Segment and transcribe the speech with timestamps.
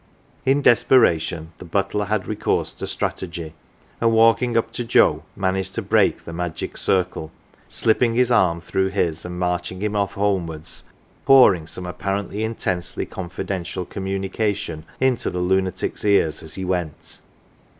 [0.47, 3.53] In desperation the butler had recourse to strategy,
[4.01, 7.29] and walking up to Joe managed to break the magic circle,
[7.69, 10.85] slipping his arm through his and marching him off homewards,
[11.23, 17.19] pouring some apparently intensely confi dential communication into the lunatic's ears as he went.